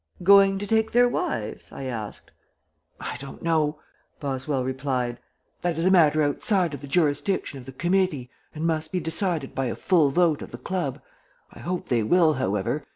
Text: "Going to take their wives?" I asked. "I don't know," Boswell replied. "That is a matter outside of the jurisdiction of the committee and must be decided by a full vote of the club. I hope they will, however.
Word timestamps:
"Going 0.23 0.57
to 0.57 0.65
take 0.65 0.89
their 0.91 1.07
wives?" 1.07 1.71
I 1.71 1.83
asked. 1.83 2.31
"I 2.99 3.17
don't 3.17 3.43
know," 3.43 3.79
Boswell 4.19 4.63
replied. 4.63 5.19
"That 5.61 5.77
is 5.77 5.85
a 5.85 5.91
matter 5.91 6.23
outside 6.23 6.73
of 6.73 6.81
the 6.81 6.87
jurisdiction 6.87 7.59
of 7.59 7.65
the 7.65 7.71
committee 7.71 8.31
and 8.55 8.65
must 8.65 8.91
be 8.91 8.99
decided 8.99 9.53
by 9.53 9.67
a 9.67 9.75
full 9.75 10.09
vote 10.09 10.41
of 10.41 10.49
the 10.49 10.57
club. 10.57 11.03
I 11.53 11.59
hope 11.59 11.89
they 11.89 12.01
will, 12.01 12.33
however. 12.33 12.83